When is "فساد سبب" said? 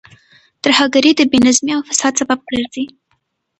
1.89-2.39